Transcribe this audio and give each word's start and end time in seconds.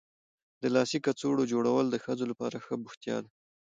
د 0.61 0.63
لاسي 0.75 0.99
کڅوړو 1.05 1.49
جوړول 1.53 1.85
د 1.89 1.95
ښځو 2.03 2.25
لپاره 2.31 2.57
ښه 2.65 2.75
بوختیا 2.83 3.17
ده. 3.23 3.29